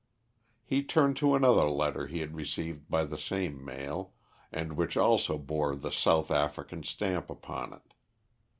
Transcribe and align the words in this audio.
He 0.65 0.81
turned 0.81 1.15
to 1.17 1.35
another 1.35 1.69
letter 1.69 2.07
he 2.07 2.21
had 2.21 2.33
received 2.35 2.89
by 2.89 3.03
the 3.05 3.19
same 3.19 3.63
mail, 3.63 4.15
and 4.51 4.73
which 4.73 4.97
also 4.97 5.37
bore 5.37 5.75
the 5.75 5.91
South 5.91 6.31
African 6.31 6.81
stamp 6.81 7.29
upon 7.29 7.73
it. 7.73 7.93